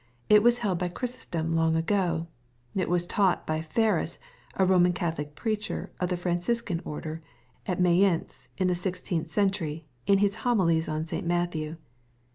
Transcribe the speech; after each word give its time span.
It 0.29 0.41
was 0.41 0.57
held 0.65 0.79
by 0.79 0.89
Ghry 0.89 1.07
sostom 1.09 1.53
long 1.53 1.75
ago. 1.75 2.25
It 2.73 2.89
was 2.89 3.05
taught 3.05 3.45
by 3.45 3.59
FeruSy 3.61 4.17
a 4.17 4.17
famous 4.17 4.17
Roman 4.71 4.93
Catholic 4.93 5.35
preacher, 5.35 5.91
of 5.99 6.09
the 6.09 6.17
Franciscan 6.17 6.81
order, 6.83 7.21
ftt 7.67 7.77
Mayence, 7.79 8.47
in 8.57 8.67
the 8.67 8.73
sixteenth 8.73 9.29
century, 9.29 9.85
in 10.07 10.17
his 10.17 10.37
Homilies 10.37 10.87
on 10.89 11.05
St. 11.05 11.23
Matthew. 11.27 11.77